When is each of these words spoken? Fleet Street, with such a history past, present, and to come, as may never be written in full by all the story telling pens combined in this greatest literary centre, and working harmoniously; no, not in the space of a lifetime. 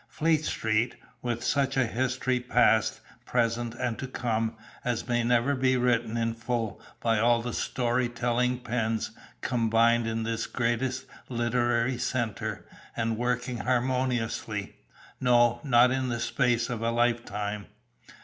Fleet 0.07 0.43
Street, 0.45 0.95
with 1.21 1.43
such 1.43 1.77
a 1.77 1.85
history 1.85 2.39
past, 2.39 3.01
present, 3.27 3.75
and 3.75 3.99
to 3.99 4.07
come, 4.07 4.55
as 4.83 5.07
may 5.07 5.23
never 5.23 5.53
be 5.53 5.77
written 5.77 6.17
in 6.17 6.33
full 6.33 6.81
by 6.99 7.19
all 7.19 7.43
the 7.43 7.53
story 7.53 8.09
telling 8.09 8.57
pens 8.57 9.11
combined 9.41 10.07
in 10.07 10.23
this 10.23 10.47
greatest 10.47 11.05
literary 11.29 11.99
centre, 11.99 12.65
and 12.97 13.15
working 13.15 13.57
harmoniously; 13.57 14.75
no, 15.19 15.61
not 15.63 15.91
in 15.91 16.09
the 16.09 16.19
space 16.19 16.67
of 16.67 16.81
a 16.81 16.89
lifetime. 16.89 17.67